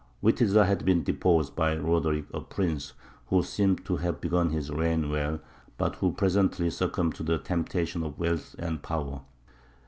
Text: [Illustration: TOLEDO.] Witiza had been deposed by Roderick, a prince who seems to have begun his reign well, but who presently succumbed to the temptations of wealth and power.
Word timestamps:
[Illustration: 0.23 0.33
TOLEDO.] 0.47 0.57
Witiza 0.57 0.65
had 0.65 0.85
been 0.85 1.03
deposed 1.03 1.55
by 1.55 1.77
Roderick, 1.77 2.25
a 2.33 2.41
prince 2.41 2.93
who 3.27 3.43
seems 3.43 3.81
to 3.83 3.97
have 3.97 4.19
begun 4.19 4.49
his 4.49 4.71
reign 4.71 5.11
well, 5.11 5.39
but 5.77 5.97
who 5.97 6.11
presently 6.11 6.71
succumbed 6.71 7.13
to 7.13 7.21
the 7.21 7.37
temptations 7.37 8.05
of 8.05 8.17
wealth 8.17 8.55
and 8.57 8.81
power. 8.81 9.21